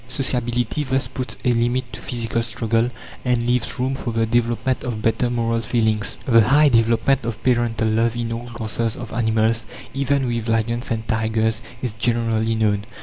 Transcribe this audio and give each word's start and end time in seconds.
Sociability 0.09 0.83
thus 0.83 1.07
puts 1.07 1.37
a 1.45 1.51
limit 1.53 1.93
to 1.93 2.01
physical 2.01 2.41
struggle, 2.41 2.89
and 3.23 3.45
leaves 3.47 3.77
room 3.77 3.93
for 3.93 4.11
the 4.13 4.25
development 4.25 4.83
of 4.83 5.03
better 5.03 5.29
moral 5.29 5.61
feelings. 5.61 6.17
The 6.25 6.41
high 6.41 6.69
development 6.69 7.23
of 7.23 7.43
parental 7.43 7.87
love 7.87 8.15
in 8.15 8.33
all 8.33 8.47
classes 8.47 8.97
of 8.97 9.13
animals, 9.13 9.67
even 9.93 10.25
with 10.25 10.49
lions 10.49 10.89
and 10.89 11.07
tigers, 11.07 11.61
is 11.83 11.93
generally 11.93 12.55
known. 12.55 12.85